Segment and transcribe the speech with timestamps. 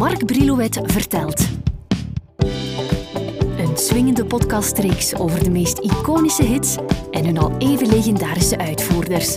[0.00, 1.48] Mark Brilouet vertelt.
[3.58, 6.76] Een swingende podcastreeks over de meest iconische hits
[7.10, 9.36] en hun al even legendarische uitvoerders.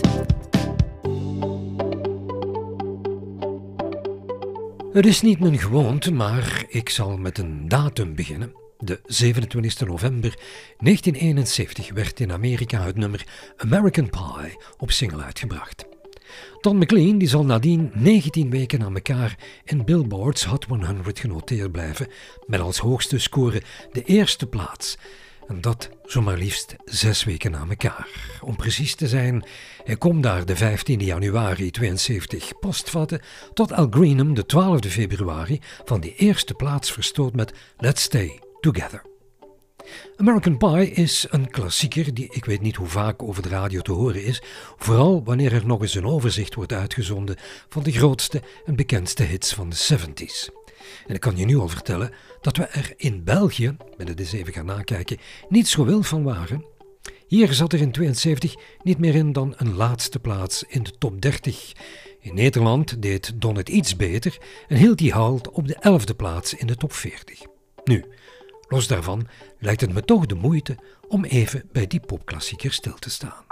[4.92, 8.52] Het is niet mijn gewoonte, maar ik zal met een datum beginnen.
[8.78, 10.38] De 27 november
[10.78, 13.26] 1971 werd in Amerika het nummer
[13.56, 15.93] American Pie op single uitgebracht.
[16.60, 22.06] Don McLean die zal nadien 19 weken aan elkaar in Billboard's Hot 100 genoteerd blijven,
[22.46, 24.98] met als hoogste score de eerste plaats.
[25.48, 28.08] En dat zomaar liefst zes weken na elkaar.
[28.40, 29.44] Om precies te zijn,
[29.84, 33.20] hij komt daar de 15 januari 72 postvatten,
[33.54, 39.13] tot Al Greenham de 12 februari van die eerste plaats verstoot met Let's Stay Together.
[40.16, 43.92] American Pie is een klassieker die ik weet niet hoe vaak over de radio te
[43.92, 44.42] horen is,
[44.76, 47.36] vooral wanneer er nog eens een overzicht wordt uitgezonden
[47.68, 50.52] van de grootste en bekendste hits van de 70s.
[51.06, 52.10] En ik kan je nu al vertellen
[52.40, 56.22] dat we er in België, ben het eens even gaan nakijken, niet zo wil van
[56.22, 56.64] waren.
[57.26, 61.22] Hier zat er in 72 niet meer in dan een laatste plaats in de top
[61.22, 61.72] 30.
[62.20, 64.38] In Nederland deed Don het iets beter
[64.68, 67.40] en hield die halt op de 11e plaats in de top 40.
[67.84, 68.04] Nu,
[68.74, 73.10] Los daarvan lijkt het me toch de moeite om even bij die popklassieker stil te
[73.10, 73.44] staan.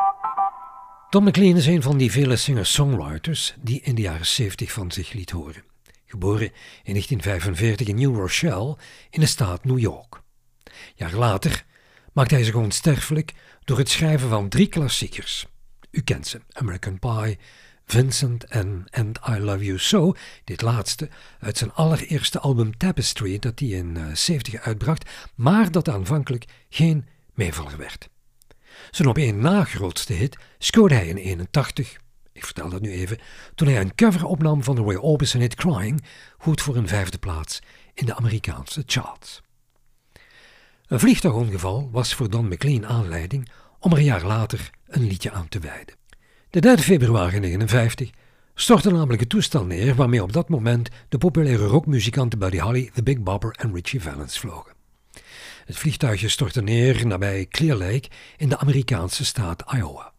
[1.11, 5.13] Tom McLean is een van die vele singer-songwriters die in de jaren 70 van zich
[5.13, 5.65] liet horen.
[6.07, 6.47] Geboren
[6.83, 8.77] in 1945 in New Rochelle
[9.11, 10.21] in de staat New York.
[10.95, 11.65] Jaar later
[12.13, 13.33] maakte hij zich onsterfelijk
[13.65, 15.47] door het schrijven van drie klassiekers.
[15.91, 17.39] U kent ze: American Pie,
[17.87, 21.09] Vincent en And I Love You So, dit laatste,
[21.41, 27.07] uit zijn allereerste album Tapestry dat hij in 70 eh, uitbracht, maar dat aanvankelijk geen
[27.35, 28.09] meevaller werd.
[28.91, 31.97] Zijn op één na grootste hit scoorde hij in 81,
[32.33, 33.19] ik vertel dat nu even,
[33.55, 36.05] toen hij een cover opnam van Roy Orbison hit Crying,
[36.39, 37.61] goed voor een vijfde plaats
[37.95, 39.41] in de Amerikaanse charts.
[40.87, 45.49] Een vliegtuigongeval was voor Don McLean aanleiding om er een jaar later een liedje aan
[45.49, 45.95] te wijden.
[46.53, 48.11] De 3 februari 1959
[48.55, 53.03] stortte namelijk het toestel neer waarmee op dat moment de populaire rockmuzikanten Buddy Holly, The
[53.03, 54.73] Big Bopper en Richie Valens vlogen.
[55.65, 60.13] Het vliegtuigje stortte neer nabij Clear Lake in de Amerikaanse staat Iowa.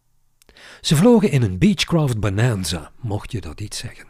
[0.81, 4.07] Ze vlogen in een Beechcraft Bonanza, mocht je dat iets zeggen.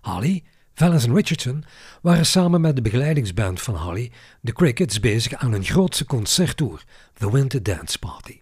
[0.00, 1.64] Holly, Valens en Richardson
[2.02, 6.84] waren samen met de begeleidingsband van Holly, de Crickets, bezig aan hun grootste concerttour,
[7.14, 8.40] The Winter Dance Party.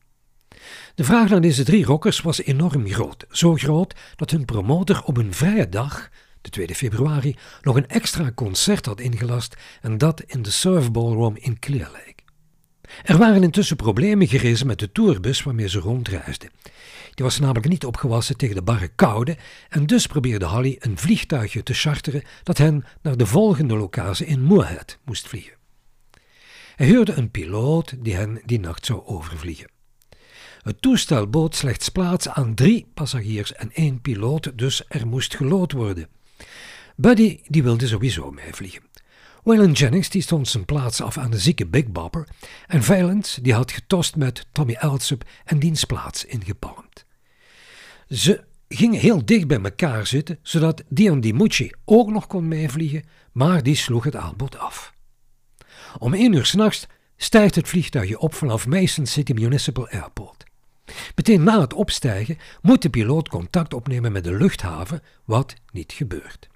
[0.99, 3.27] De vraag naar deze drie rockers was enorm groot.
[3.31, 6.09] Zo groot dat hun promotor op een vrije dag,
[6.41, 11.37] de 2 februari, nog een extra concert had ingelast en dat in de Surf Ballroom
[11.37, 12.15] in Clear Lake.
[13.03, 16.51] Er waren intussen problemen gerezen met de tourbus waarmee ze rondreisden.
[17.15, 19.37] Die was namelijk niet opgewassen tegen de barre koude
[19.69, 24.43] en dus probeerde Holly een vliegtuigje te charteren dat hen naar de volgende locatie in
[24.43, 25.57] Moorhead moest vliegen.
[26.77, 29.77] Hij huurde een piloot die hen die nacht zou overvliegen.
[30.63, 35.73] Het toestel bood slechts plaats aan drie passagiers en één piloot, dus er moest gelood
[35.73, 36.09] worden.
[36.97, 38.83] Buddy die wilde sowieso meevliegen.
[39.43, 42.29] Waylon Jennings die stond zijn plaats af aan de zieke Big Bopper
[42.67, 47.05] en Valence die had getost met Tommy Elsup en diens plaats ingepalmd.
[48.09, 53.63] Ze gingen heel dicht bij elkaar zitten, zodat Dion DiMucci ook nog kon meevliegen, maar
[53.63, 54.93] die sloeg het aanbod af.
[55.99, 56.87] Om één uur s'nachts
[57.17, 60.45] stijgt het vliegtuigje op vanaf Mason City Municipal Airport.
[61.15, 66.49] Meteen na het opstijgen moet de piloot contact opnemen met de luchthaven, wat niet gebeurt.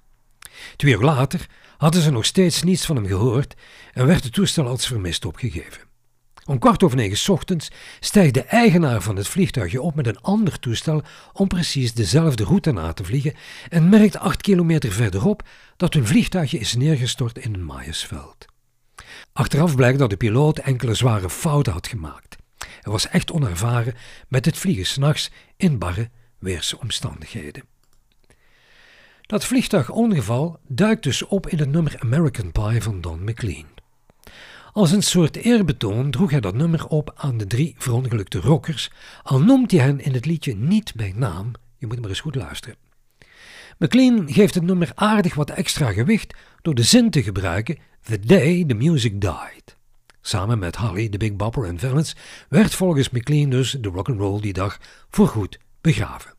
[0.75, 3.53] Twee uur later hadden ze nog steeds niets van hem gehoord
[3.93, 5.81] en werd het toestel als vermist opgegeven.
[6.45, 10.59] Om kwart over negen ochtends stijgt de eigenaar van het vliegtuigje op met een ander
[10.59, 11.01] toestel
[11.33, 13.33] om precies dezelfde route na te vliegen
[13.69, 15.43] en merkt acht kilometer verderop
[15.77, 18.45] dat hun vliegtuigje is neergestort in een maïsveld.
[19.33, 22.35] Achteraf blijkt dat de piloot enkele zware fouten had gemaakt.
[22.81, 23.95] Hij was echt onervaren
[24.27, 26.09] met het vliegen s'nachts in barre
[26.39, 27.63] weersomstandigheden.
[29.21, 33.65] Dat vliegtuigongeval duikt dus op in het nummer American Pie van Don McLean.
[34.73, 38.91] Als een soort eerbetoon droeg hij dat nummer op aan de drie verongelukte rockers,
[39.23, 42.35] al noemt hij hen in het liedje niet bij naam, je moet maar eens goed
[42.35, 42.75] luisteren.
[43.77, 48.65] McLean geeft het nummer aardig wat extra gewicht door de zin te gebruiken The Day
[48.67, 49.77] the Music Died.
[50.25, 52.15] Samen met Holly, de Big Bopper en Valence
[52.49, 54.79] werd volgens McLean dus de rock'n'roll die dag
[55.09, 56.33] voorgoed begraven.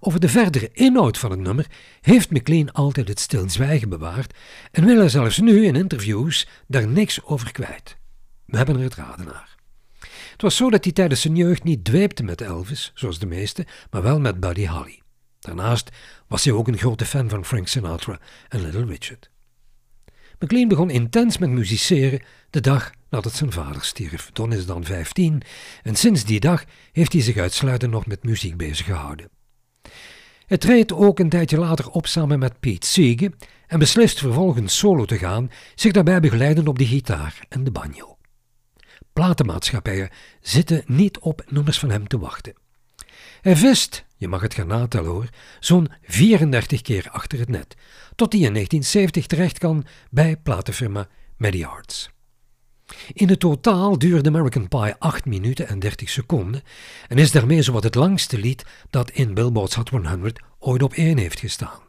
[0.00, 1.66] Over de verdere inhoud van het nummer
[2.00, 4.36] heeft McLean altijd het stilzwijgen bewaard
[4.70, 7.96] en wil er zelfs nu in interviews daar niks over kwijt.
[8.46, 9.56] We hebben er het raden naar.
[10.30, 13.66] Het was zo dat hij tijdens zijn jeugd niet dweepte met Elvis, zoals de meesten,
[13.90, 15.00] maar wel met Buddy Holly.
[15.40, 15.90] Daarnaast
[16.28, 19.30] was hij ook een grote fan van Frank Sinatra en Little Richard.
[20.38, 24.30] McLean begon intens met musiceren de dag nadat zijn vader stierf.
[24.32, 25.42] Don is dan 15
[25.82, 29.28] en sinds die dag heeft hij zich uitsluitend nog met muziek bezig gehouden.
[30.46, 33.32] Hij treedt ook een tijdje later op samen met Pete Seege
[33.66, 38.16] en beslist vervolgens solo te gaan, zich daarbij begeleiden op de gitaar en de banjo.
[39.12, 40.10] Platenmaatschappijen
[40.40, 42.54] zitten niet op nummers van hem te wachten.
[43.40, 45.28] Hij vist, je mag het gaan natellen hoor,
[45.60, 47.76] zo'n 34 keer achter het net,
[48.14, 52.10] tot hij in 1970 terecht kan bij platenfirma Mediarts.
[53.12, 56.62] In het totaal duurde American Pie 8 minuten en 30 seconden
[57.08, 61.18] en is daarmee zowat het langste lied dat in Billboard's Hot 100 ooit op één
[61.18, 61.80] heeft gestaan.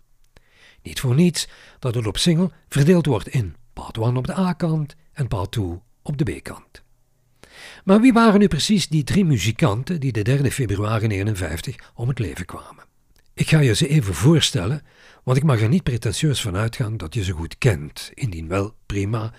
[0.81, 1.47] Niet voor niets
[1.79, 5.79] dat het op single verdeeld wordt in part 1 op de A-kant en part 2
[6.01, 6.84] op de B-kant.
[7.85, 12.19] Maar wie waren nu precies die drie muzikanten die de 3 februari 1951 om het
[12.19, 12.83] leven kwamen?
[13.33, 14.83] Ik ga je ze even voorstellen,
[15.23, 18.11] want ik mag er niet pretentieus van uitgaan dat je ze goed kent.
[18.13, 19.33] Indien wel, prima,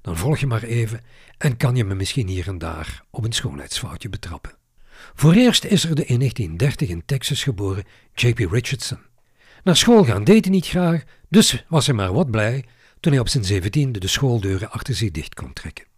[0.00, 1.00] dan volg je maar even
[1.38, 4.54] en kan je me misschien hier en daar op een schoonheidsfoutje betrappen.
[5.14, 7.84] Voor eerst is er de in 1930 in Texas geboren
[8.14, 8.38] J.P.
[8.38, 9.00] Richardson.
[9.64, 12.64] Naar school gaan deed hij niet graag, dus was hij maar wat blij
[13.00, 15.90] toen hij op zijn zeventiende de schooldeuren achter zich dicht kon trekken.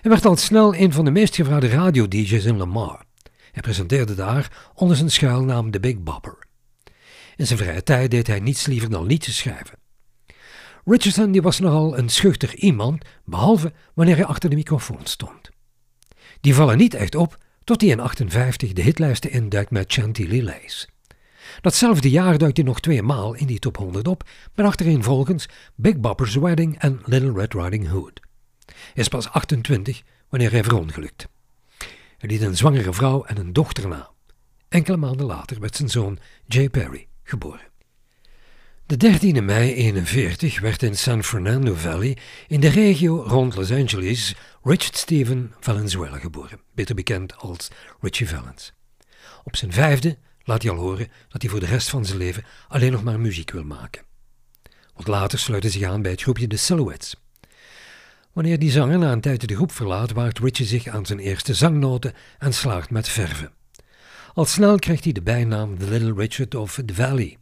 [0.00, 3.04] Hij werd al snel een van de meest gevraagde radio-dj's in Lamar.
[3.52, 6.38] Hij presenteerde daar onder zijn schuilnaam The Big Bopper.
[7.36, 9.78] In zijn vrije tijd deed hij niets liever dan liedjes schrijven.
[10.84, 15.50] Richardson die was nogal een schuchter iemand, behalve wanneer hij achter de microfoon stond.
[16.40, 20.88] Die vallen niet echt op tot hij in 58 de hitlijsten induikt met Chantilly Lace.
[21.60, 25.98] Datzelfde jaar duikt hij nog twee maal in die top 100 op, met achtereenvolgens Big
[25.98, 28.20] Bopper's Wedding en Little Red Riding Hood.
[28.94, 31.28] Is pas 28 wanneer hij verongelukt.
[32.18, 34.10] Hij liet een zwangere vrouw en een dochter na.
[34.68, 37.70] Enkele maanden later werd zijn zoon Jay Perry geboren.
[38.86, 42.16] De 13 mei 1941 werd in San Fernando Valley,
[42.48, 47.68] in de regio rond Los Angeles, Richard Steven Valenzuela geboren, beter bekend als
[48.00, 48.72] Richie Valens.
[49.44, 52.44] Op zijn vijfde laat hij al horen dat hij voor de rest van zijn leven
[52.68, 54.02] alleen nog maar muziek wil maken.
[54.94, 57.16] Wat later sluit hij zich aan bij het groepje The Silhouettes.
[58.32, 61.54] Wanneer die zanger na een tijd de groep verlaat, waagt Richie zich aan zijn eerste
[61.54, 63.52] zangnoten en slaagt met verven.
[64.34, 67.36] Al snel krijgt hij de bijnaam The Little Richard of the Valley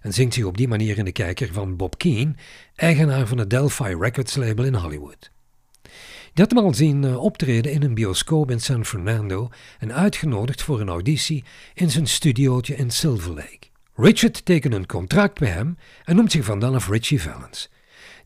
[0.00, 2.34] en zingt zich op die manier in de kijker van Bob Keane,
[2.74, 5.30] eigenaar van het Delphi Records label in Hollywood.
[6.34, 9.48] Die had hem al zien eh, optreden in een bioscoop in San Fernando
[9.78, 11.44] en uitgenodigd voor een auditie
[11.74, 13.58] in zijn studiootje in Silver Lake.
[13.94, 17.70] Richard tekent een contract bij hem en noemt zich van af Richie Valens.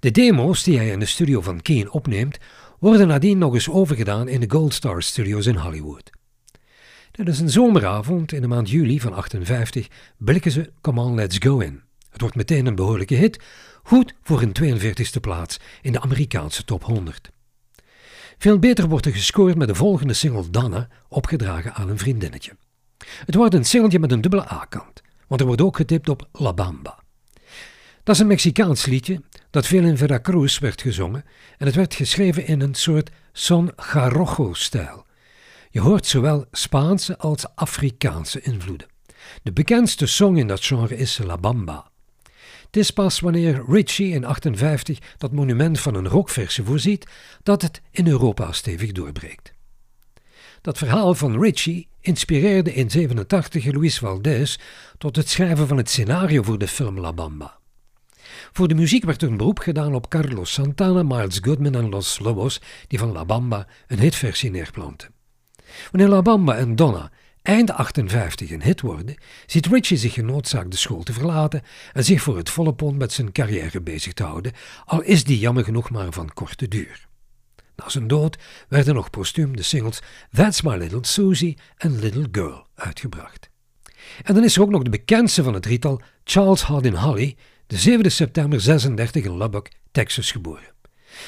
[0.01, 2.39] De demo's die hij in de studio van Keane opneemt,
[2.79, 6.11] worden nadien nog eens overgedaan in de Gold Star Studios in Hollywood.
[7.11, 9.89] Tijdens een zomeravond in de maand juli van 58
[10.19, 11.83] blikken ze Come On Let's Go in.
[12.11, 13.43] Het wordt meteen een behoorlijke hit,
[13.83, 17.31] goed voor een 42e plaats in de Amerikaanse top 100.
[18.39, 22.57] Veel beter wordt er gescoord met de volgende single Donna, opgedragen aan een vriendinnetje.
[23.25, 26.53] Het wordt een singeltje met een dubbele A-kant, want er wordt ook getipt op La
[26.53, 27.05] Bamba.
[28.07, 31.25] Dat is een Mexicaans liedje dat veel in Veracruz werd gezongen
[31.59, 35.07] en het werd geschreven in een soort son garrojo-stijl.
[35.71, 38.87] Je hoort zowel Spaanse als Afrikaanse invloeden.
[39.43, 41.91] De bekendste song in dat genre is La Bamba.
[42.67, 47.07] Het is pas wanneer Richie in 58 dat monument van een rockversie voorziet
[47.43, 49.53] dat het in Europa stevig doorbreekt.
[50.61, 54.57] Dat verhaal van Richie inspireerde in 87 Luis Valdez
[54.99, 57.59] tot het schrijven van het scenario voor de film La Bamba.
[58.57, 62.61] Voor de muziek werd een beroep gedaan op Carlos Santana, Miles Goodman en Los Lobos,
[62.87, 65.11] die van La Bamba een hitversie neerplanten.
[65.91, 67.11] Wanneer La Bamba en Donna
[67.43, 72.23] eind 58 een hit worden, ziet Richie zich genoodzaakt de school te verlaten en zich
[72.23, 74.53] voor het volle pond met zijn carrière bezig te houden,
[74.85, 77.09] al is die jammer genoeg maar van korte duur.
[77.77, 82.67] Na zijn dood werden nog postuum de singles That's My Little Susie en Little Girl
[82.75, 83.51] uitgebracht.
[84.23, 87.37] En dan is er ook nog de bekendste van het drietal, Charles Hardin Holly,
[87.67, 90.75] de 7 september 36 in Lubbock, Texas geboren.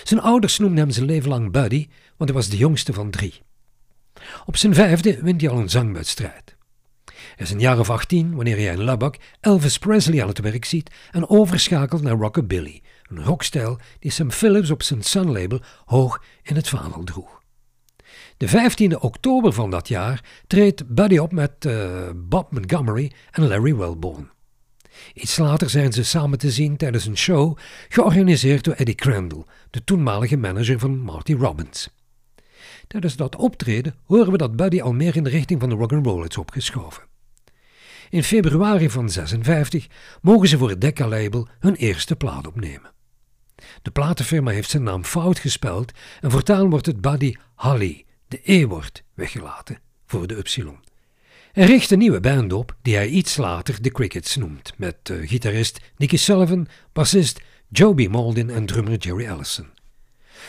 [0.03, 3.43] Zijn ouders noemden hem zijn leven lang Buddy, want hij was de jongste van drie.
[4.47, 6.57] Op zijn vijfde wint hij al een zangwedstrijd.
[7.05, 10.65] Hij is een jaar of 18 wanneer hij in Lubbock Elvis Presley aan het werk
[10.65, 16.57] ziet en overschakelt naar rockabilly, een rockstijl die Sam Phillips op zijn Sun-label hoog in
[16.57, 17.43] het vaandel droeg.
[18.37, 23.77] De 15e oktober van dat jaar treedt Buddy op met uh, Bob Montgomery en Larry
[23.77, 24.31] Wellborn.
[25.15, 29.85] Iets later zijn ze samen te zien tijdens een show georganiseerd door Eddie Crandall, de
[29.85, 31.89] toenmalige manager van Marty Robbins.
[32.87, 36.27] Tijdens dat optreden horen we dat Buddy al meer in de richting van de rock'n'roll
[36.27, 37.03] is opgeschoven.
[38.11, 39.87] In februari van 56
[40.21, 42.93] mogen ze voor het Decca-label hun eerste plaat opnemen.
[43.83, 48.67] De platenfirma heeft zijn naam fout gespeld en voortaan wordt het Buddy Holly, de E
[48.67, 50.88] wordt weggelaten voor de Upsilon.
[51.53, 55.29] Hij richt een nieuwe band op die hij iets later de Crickets noemt, met uh,
[55.29, 59.67] gitarist Nicky Sullivan, bassist Joby Maldin en drummer Jerry Allison.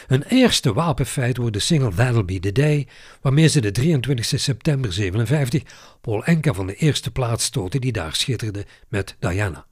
[0.07, 2.87] Hun eerste wapenfeit wordt de single That'll Be The Day,
[3.21, 5.63] waarmee ze de 23 september 57
[6.01, 9.65] Paul Enka van de eerste plaats stoten die daar schitterde met Diana.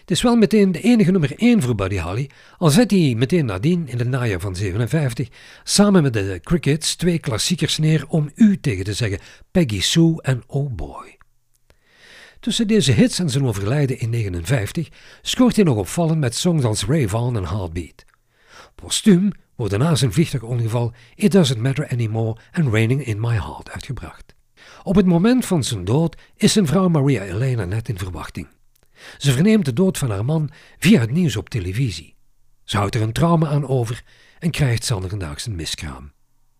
[0.00, 3.44] Het is wel meteen de enige nummer 1 voor Buddy Holly, al zet hij meteen
[3.44, 5.28] nadien in het najaar van 57
[5.64, 9.18] samen met de Crickets twee klassiekers neer om u tegen te zeggen,
[9.50, 11.18] Peggy Sue en Oh Boy.
[12.40, 14.88] Tussen deze hits en zijn overlijden in 59
[15.22, 18.04] scoort hij nog opvallend met songs als Rave On en Heartbeat.
[18.74, 24.34] Postuum worden na zijn vliegtuigongeval It Doesn't Matter Anymore en Raining in My Heart uitgebracht.
[24.82, 28.46] Op het moment van zijn dood is zijn vrouw Maria Elena net in verwachting.
[29.18, 32.14] Ze verneemt de dood van haar man via het nieuws op televisie.
[32.64, 34.02] Ze houdt er een trauma aan over
[34.38, 36.12] en krijgt zanderendaags een miskraam.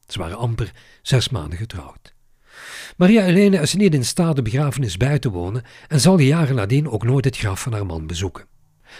[0.06, 2.14] Ze waren amper zes maanden getrouwd.
[2.96, 6.54] Maria Elena is niet in staat de begrafenis bij te wonen en zal de jaren
[6.54, 8.46] nadien ook nooit het graf van haar man bezoeken.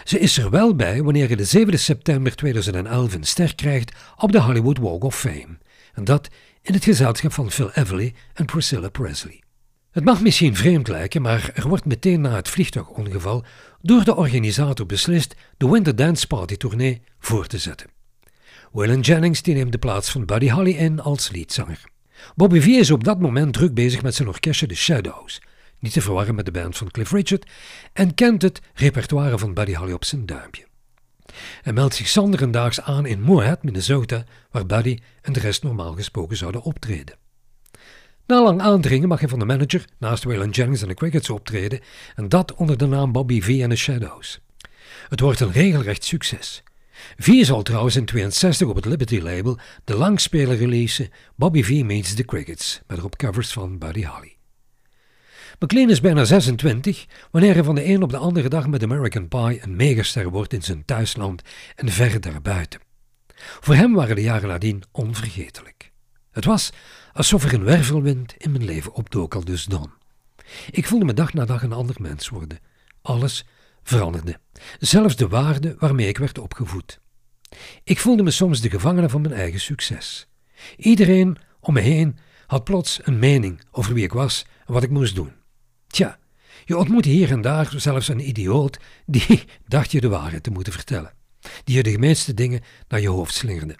[0.03, 4.31] Ze is er wel bij wanneer hij de 7 september 2011 een ster krijgt op
[4.31, 5.57] de Hollywood Walk of Fame.
[5.93, 6.29] En dat
[6.61, 9.43] in het gezelschap van Phil Everly en Priscilla Presley.
[9.91, 13.43] Het mag misschien vreemd lijken, maar er wordt meteen na het vliegtuigongeval
[13.81, 17.89] door de organisator beslist de Winter Dance Party tournee voor te zetten.
[18.71, 21.83] Waylon Jennings neemt de plaats van Buddy Holly in als leadzanger.
[22.35, 25.41] Bobby V is op dat moment druk bezig met zijn orkestje The Shadows,
[25.79, 27.49] niet te verwarren met de band van Cliff Richard,
[27.93, 30.67] en kent het repertoire van Buddy Holly op zijn duimpje.
[31.61, 36.37] Hij meldt zich zanderendaags aan in Moorhead, Minnesota, waar Buddy en de rest normaal gesproken
[36.37, 37.15] zouden optreden.
[38.31, 41.79] Na lang aandringen mag hij van de manager naast Waylon Jennings en de Crickets optreden,
[42.15, 44.39] en dat onder de naam Bobby V en The Shadows.
[45.09, 46.63] Het wordt een regelrecht succes.
[47.17, 52.13] V zal trouwens in 62 op het Liberty label de langspeler releasen Bobby V Meets
[52.13, 54.35] the Crickets, met erop covers van Buddy Holly.
[55.59, 59.27] McLean is bijna 26 wanneer hij van de een op de andere dag met American
[59.27, 61.41] Pie een megaster wordt in zijn thuisland
[61.75, 62.79] en ver daarbuiten.
[63.35, 65.91] Voor hem waren de jaren nadien onvergetelijk.
[66.31, 66.71] Het was
[67.13, 69.91] alsof er een wervelwind in mijn leven opdook al dus dan.
[70.71, 72.59] Ik voelde me dag na dag een ander mens worden.
[73.01, 73.45] Alles
[73.83, 74.39] veranderde,
[74.79, 76.99] zelfs de waarde waarmee ik werd opgevoed.
[77.83, 80.27] Ik voelde me soms de gevangene van mijn eigen succes.
[80.77, 84.89] Iedereen om me heen had plots een mening over wie ik was en wat ik
[84.89, 85.31] moest doen.
[85.87, 86.19] Tja,
[86.65, 90.73] je ontmoette hier en daar zelfs een idioot die dacht je de waarheid te moeten
[90.73, 91.13] vertellen,
[91.63, 93.75] die je de gemeenste dingen naar je hoofd slingerde.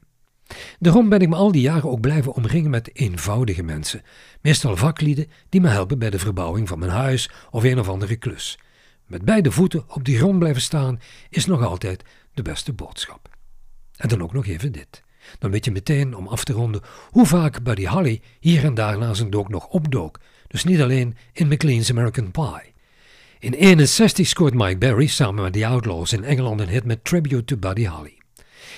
[0.79, 4.01] Daarom ben ik me al die jaren ook blijven omringen met eenvoudige mensen,
[4.41, 8.15] meestal vaklieden die me helpen bij de verbouwing van mijn huis of een of andere
[8.15, 8.59] klus.
[9.07, 12.03] Met beide voeten op die grond blijven staan is nog altijd
[12.33, 13.29] de beste boodschap.
[13.97, 15.03] En dan ook nog even dit.
[15.39, 18.97] Dan weet je meteen, om af te ronden, hoe vaak Buddy Holly hier en daar
[18.97, 20.19] na zijn dook nog opdook.
[20.47, 22.73] Dus niet alleen in McLean's American Pie.
[23.39, 27.43] In 61 scoort Mike Berry samen met The Outlaws in Engeland een hit met Tribute
[27.43, 28.20] to Buddy Holly.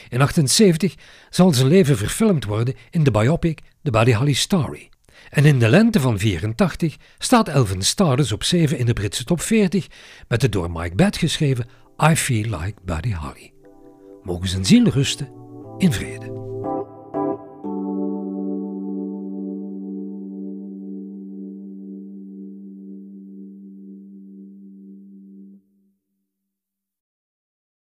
[0.09, 0.95] In 78
[1.29, 4.89] zal zijn leven verfilmd worden in de biopic The Buddy Holly Story.
[5.29, 9.41] En in de lente van 84 staat Elvin Stardust op 7 in de Britse top
[9.41, 9.87] 40
[10.27, 11.65] met de door Mike Batt geschreven
[12.11, 13.53] I Feel Like Buddy Holly.
[14.23, 15.29] Mogen zijn ziel rusten
[15.77, 16.42] in vrede.